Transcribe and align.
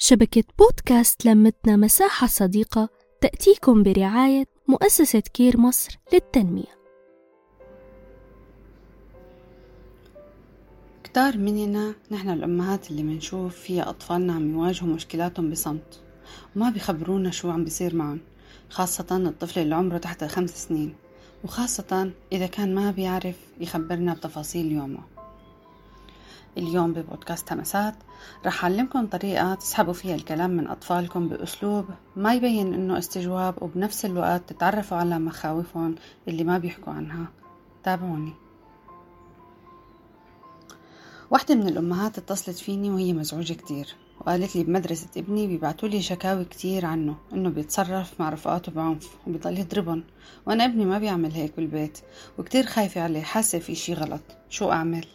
شبكة 0.00 0.44
بودكاست 0.58 1.26
لمتنا 1.26 1.76
مساحة 1.76 2.26
صديقة 2.26 2.88
تأتيكم 3.20 3.82
برعاية 3.82 4.44
مؤسسة 4.68 5.20
كير 5.20 5.60
مصر 5.60 5.98
للتنمية. 6.12 6.78
كتار 11.04 11.38
مننا 11.38 11.94
نحن 12.10 12.30
الأمهات 12.30 12.90
اللي 12.90 13.02
منشوف 13.02 13.56
فيها 13.56 13.90
أطفالنا 13.90 14.32
عم 14.32 14.52
يواجهوا 14.52 14.94
مشكلاتهم 14.94 15.50
بصمت. 15.50 16.00
وما 16.56 16.70
بيخبرونا 16.70 17.30
شو 17.30 17.50
عم 17.50 17.64
بيصير 17.64 17.94
معهم 17.94 18.20
خاصة 18.70 19.16
الطفل 19.16 19.60
اللي 19.60 19.74
عمره 19.74 19.98
تحت 19.98 20.24
خمس 20.24 20.68
سنين 20.68 20.94
وخاصة 21.44 22.10
إذا 22.32 22.46
كان 22.46 22.74
ما 22.74 22.90
بيعرف 22.90 23.36
يخبرنا 23.60 24.14
بتفاصيل 24.14 24.72
يومه. 24.72 25.17
اليوم 26.58 26.92
ببودكاست 26.92 27.52
همسات 27.52 27.94
رح 28.46 28.64
أعلمكم 28.64 29.06
طريقة 29.06 29.54
تسحبوا 29.54 29.92
فيها 29.92 30.14
الكلام 30.14 30.50
من 30.50 30.68
أطفالكم 30.68 31.28
بأسلوب 31.28 31.84
ما 32.16 32.34
يبين 32.34 32.74
إنه 32.74 32.98
استجواب 32.98 33.62
وبنفس 33.62 34.04
الوقت 34.04 34.52
تتعرفوا 34.52 34.96
على 34.96 35.18
مخاوفهم 35.18 35.94
اللي 36.28 36.44
ما 36.44 36.58
بيحكوا 36.58 36.92
عنها. 36.92 37.26
تابعوني. 37.84 38.32
واحدة 41.30 41.54
من 41.54 41.68
الأمهات 41.68 42.18
اتصلت 42.18 42.58
فيني 42.58 42.90
وهي 42.90 43.12
مزعوجة 43.12 43.52
كتير 43.52 43.94
وقالت 44.20 44.56
لي 44.56 44.64
بمدرسة 44.64 45.08
ابني 45.16 45.46
بيبعتوا 45.46 45.88
لي 45.88 46.02
شكاوي 46.02 46.44
كتير 46.44 46.86
عنه 46.86 47.16
إنه 47.32 47.48
بيتصرف 47.48 48.20
مع 48.20 48.28
رفقاته 48.28 48.72
بعنف 48.72 49.08
وبيضل 49.26 49.58
يضربهم 49.58 50.04
وأنا 50.46 50.64
ابني 50.64 50.84
ما 50.84 50.98
بيعمل 50.98 51.32
هيك 51.32 51.56
بالبيت 51.56 51.98
وكتير 52.38 52.66
خايفة 52.66 53.00
عليه 53.00 53.22
حاسة 53.22 53.58
في 53.58 53.74
شي 53.74 53.94
غلط. 53.94 54.22
شو 54.48 54.72
أعمل؟ 54.72 55.06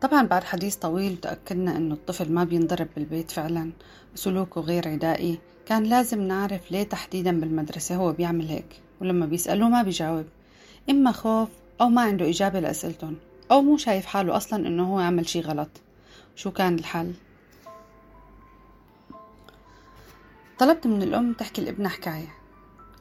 طبعا 0.00 0.22
بعد 0.22 0.44
حديث 0.44 0.76
طويل 0.76 1.16
تأكدنا 1.16 1.76
أنه 1.76 1.94
الطفل 1.94 2.32
ما 2.32 2.44
بينضرب 2.44 2.88
بالبيت 2.96 3.30
فعلا. 3.30 3.72
سلوكه 4.14 4.60
غير 4.60 4.88
عدائي 4.88 5.38
كان 5.66 5.82
لازم 5.82 6.20
نعرف 6.20 6.72
ليه 6.72 6.82
تحديدا 6.82 7.40
بالمدرسة 7.40 7.96
هو 7.96 8.12
بيعمل 8.12 8.48
هيك 8.48 8.80
ولما 9.00 9.26
بيسألوه 9.26 9.68
ما 9.68 9.82
بيجاوب. 9.82 10.26
إما 10.90 11.12
خوف 11.12 11.48
أو 11.80 11.88
ما 11.88 12.02
عنده 12.02 12.28
إجابة 12.28 12.60
لأسئلتهم 12.60 13.16
أو 13.50 13.62
مو 13.62 13.76
شايف 13.76 14.06
حاله 14.06 14.36
أصلا 14.36 14.66
إنه 14.66 14.94
هو 14.94 14.98
عمل 14.98 15.28
شي 15.28 15.40
غلط. 15.40 15.70
شو 16.36 16.50
كان 16.50 16.74
الحل؟ 16.74 17.12
طلبت 20.58 20.86
من 20.86 21.02
الأم 21.02 21.32
تحكي 21.32 21.62
لابنها 21.62 21.88
حكاية. 21.88 22.34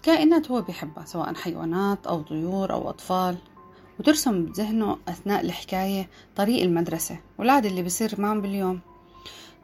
كائنات 0.03 0.52
هو 0.52 0.61
بيحبها 0.61 1.05
سواء 1.05 1.33
حيوانات 1.33 2.07
أو 2.07 2.22
طيور 2.22 2.73
أو 2.73 2.89
أطفال. 2.89 3.38
وترسم 4.00 4.45
بذهنه 4.45 4.98
أثناء 5.08 5.42
الحكاية 5.42 6.08
طريق 6.36 6.64
المدرسة 6.64 7.17
والعادة 7.38 7.70
اللي 7.70 7.81
بيصير 7.81 8.22
معهم 8.22 8.42
باليوم. 8.42 8.80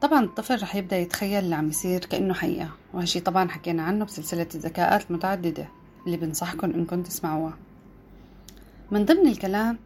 طبعا 0.02 0.24
الطفل 0.24 0.62
رح 0.62 0.76
يبدأ 0.76 0.98
يتخيل 0.98 1.44
اللي 1.44 1.56
عم 1.56 1.70
يصير 1.70 2.06
كأنه 2.06 2.34
حقيقة 2.34 2.70
وهالشي 2.94 3.20
طبعا 3.20 3.50
حكينا 3.50 3.84
عنه 3.84 4.06
بسلسلة 4.06 4.48
الذكاءات 4.56 5.10
المتعددة 5.10 5.68
اللي 6.06 6.18
بنصحكم 6.18 6.72
إنكم 6.72 7.04
تسمعوها. 7.04 7.58
من 8.92 9.06
ضمن 9.06 9.28
الكلام 9.28 9.78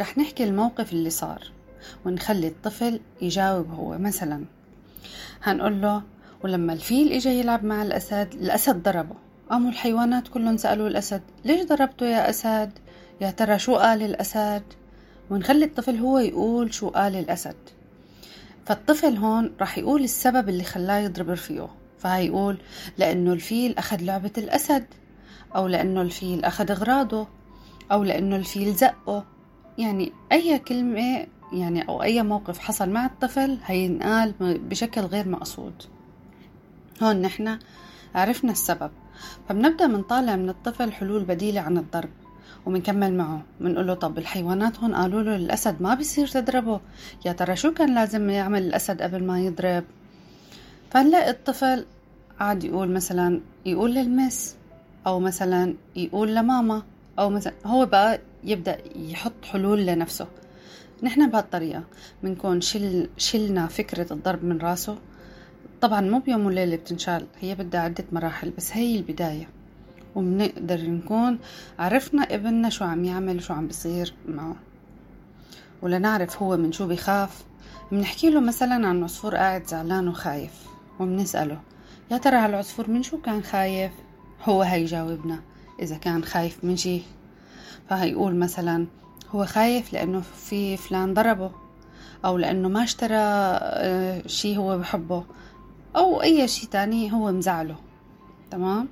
رح 0.00 0.18
نحكي 0.18 0.44
الموقف 0.44 0.92
اللي 0.92 1.10
صار 1.10 1.42
ونخلي 2.04 2.48
الطفل 2.48 3.00
يجاوب 3.22 3.70
هو. 3.70 3.98
مثلا 3.98 4.44
هنقول 5.42 5.82
له 5.82 6.02
ولما 6.44 6.72
الفيل 6.72 7.12
اجى 7.12 7.28
يلعب 7.40 7.64
مع 7.64 7.82
الأسد 7.82 8.28
الأسد 8.32 8.82
ضربه. 8.82 9.14
قاموا 9.50 9.70
الحيوانات 9.70 10.28
كلهم 10.28 10.56
سألوا 10.56 10.88
الأسد 10.88 11.22
ليش 11.44 11.64
ضربته 11.66 12.06
يا 12.06 12.30
أسد؟ 12.30 12.70
يا 13.20 13.30
ترى 13.30 13.58
شو 13.58 13.76
قال 13.76 14.02
الأسد؟ 14.02 14.62
ونخلي 15.30 15.64
الطفل 15.64 15.96
هو 15.96 16.18
يقول 16.18 16.74
شو 16.74 16.88
قال 16.88 17.16
الأسد. 17.16 17.56
فالطفل 18.66 19.16
هون 19.16 19.52
راح 19.60 19.78
يقول 19.78 20.04
السبب 20.04 20.48
اللي 20.48 20.64
خلاه 20.64 20.98
يضرب 20.98 21.30
رفيقه. 21.30 21.70
فهيقول 21.98 22.58
لأنه 22.98 23.32
الفيل 23.32 23.78
أخذ 23.78 24.02
لعبة 24.02 24.30
الأسد 24.38 24.86
أو 25.56 25.66
لأنه 25.66 26.02
الفيل 26.02 26.44
أخذ 26.44 26.70
أغراضه 26.70 27.26
أو 27.92 28.04
لأنه 28.04 28.36
الفيل 28.36 28.74
زقه. 28.74 29.24
يعني 29.78 30.12
أي 30.32 30.58
كلمة 30.58 31.26
يعني 31.52 31.88
أو 31.88 32.02
أي 32.02 32.22
موقف 32.22 32.58
حصل 32.58 32.90
مع 32.90 33.06
الطفل 33.06 33.58
هينقال 33.64 34.34
بشكل 34.40 35.00
غير 35.00 35.28
مقصود. 35.28 35.82
هون 37.02 37.22
نحن 37.22 37.58
عرفنا 38.14 38.52
السبب. 38.52 38.90
فبنبدأ 39.48 39.86
منطالع 39.86 40.36
من 40.36 40.48
الطفل 40.48 40.92
حلول 40.92 41.24
بديلة 41.24 41.60
عن 41.60 41.78
الضرب. 41.78 42.10
وبنكمل 42.66 43.14
معه. 43.14 43.42
بنقول 43.60 43.86
له 43.86 43.94
طب 43.94 44.18
الحيوانات 44.18 44.78
هون 44.78 44.94
قالوا 44.94 45.22
له 45.22 45.36
الأسد 45.36 45.82
ما 45.82 45.94
بيصير 45.94 46.26
تضربه. 46.26 46.80
يا 47.26 47.32
ترى 47.32 47.56
شو 47.56 47.72
كان 47.72 47.94
لازم 47.94 48.30
يعمل 48.30 48.62
الأسد 48.62 49.02
قبل 49.02 49.24
ما 49.24 49.40
يضرب؟ 49.40 49.84
فنلاقي 50.90 51.30
الطفل 51.30 51.84
قاعد 52.40 52.64
يقول 52.64 52.90
مثلا 52.90 53.40
يقول 53.66 53.94
للمس 53.94 54.56
أو 55.06 55.20
مثلا 55.20 55.74
يقول 55.96 56.34
لماما 56.34 56.82
أو 57.18 57.30
مثلا 57.30 57.52
هو 57.66 57.86
بقى 57.86 58.20
يبدأ 58.44 58.78
يحط 58.96 59.44
حلول 59.44 59.86
لنفسه. 59.86 60.26
نحن 61.02 61.30
بهالطريقة 61.30 61.84
بنكون 62.22 62.60
شل 62.60 63.08
شلنا 63.16 63.66
فكرة 63.66 64.12
الضرب 64.12 64.44
من 64.44 64.58
راسه. 64.58 64.98
طبعا 65.80 66.00
مو 66.00 66.18
بيوم 66.18 66.46
وليلة 66.46 66.76
بتنشال 66.76 67.26
هي 67.40 67.54
بدها 67.54 67.80
عدة 67.80 68.04
مراحل 68.12 68.50
بس 68.50 68.72
هي 68.72 68.96
البداية. 68.96 69.48
وبنقدر 70.16 70.80
نكون 70.80 71.38
عرفنا 71.78 72.22
ابننا 72.22 72.68
شو 72.68 72.84
عم 72.84 73.04
يعمل 73.04 73.36
وشو 73.36 73.54
عم 73.54 73.66
بيصير 73.66 74.14
معه. 74.28 74.56
ولنعرف 75.82 76.42
هو 76.42 76.56
من 76.56 76.72
شو 76.72 76.86
بيخاف 76.86 77.44
بنحكي 77.92 78.30
له 78.30 78.40
مثلا 78.40 78.86
عن 78.88 79.04
عصفور 79.04 79.36
قاعد 79.36 79.66
زعلان 79.66 80.08
وخايف 80.08 80.66
وبنسأله 81.00 81.60
يا 82.10 82.18
ترى 82.18 82.36
هالعصفور 82.36 82.90
من 82.90 83.02
شو 83.02 83.20
كان 83.20 83.42
خايف؟ 83.42 83.92
هو 84.44 84.62
هيجاوبنا 84.62 85.40
إذا 85.82 85.96
كان 85.96 86.24
خايف 86.24 86.64
من 86.64 86.76
شي. 86.76 87.02
فهيقول 87.88 88.34
مثلا 88.34 88.86
هو 89.30 89.46
خايف 89.46 89.92
لأنه 89.92 90.20
في 90.20 90.76
فلان 90.76 91.14
ضربه 91.14 91.50
أو 92.24 92.38
لأنه 92.38 92.68
ما 92.68 92.84
اشترى 92.84 93.14
آه، 93.14 94.26
شي 94.26 94.56
هو 94.56 94.78
بحبه 94.78 95.24
أو 95.96 96.22
أي 96.22 96.48
شي 96.48 96.66
تاني 96.66 97.12
هو 97.12 97.32
مزعله. 97.32 97.76
تمام؟ 98.50 98.88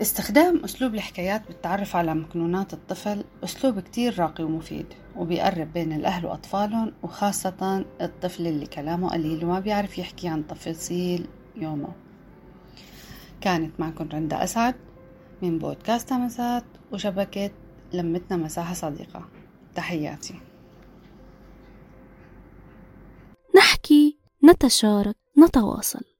استخدام 0.00 0.64
أسلوب 0.64 0.94
الحكايات 0.94 1.46
بالتعرف 1.48 1.96
على 1.96 2.14
مكنونات 2.14 2.72
الطفل 2.72 3.24
أسلوب 3.44 3.80
كتير 3.80 4.18
راقي 4.18 4.44
ومفيد 4.44 4.86
وبيقرب 5.16 5.72
بين 5.72 5.92
الأهل 5.92 6.26
وأطفالهم 6.26 6.92
وخاصة 7.02 7.84
الطفل 8.00 8.46
اللي 8.46 8.66
كلامه 8.66 9.08
قليل 9.08 9.44
وما 9.44 9.60
بيعرف 9.60 9.98
يحكي 9.98 10.28
عن 10.28 10.46
تفاصيل 10.46 11.28
يومه. 11.56 11.92
كانت 13.40 13.80
معكم 13.80 14.08
رندا 14.12 14.44
أسعد 14.44 14.74
من 15.42 15.58
بودكاست 15.58 16.12
همسات 16.12 16.64
وشبكة 16.92 17.50
لمتنا 17.92 18.36
مساحة 18.36 18.74
صديقة. 18.74 19.28
تحياتي. 19.74 20.34
نحكي 23.56 24.18
نتشارك 24.44 25.16
نتواصل. 25.38 26.11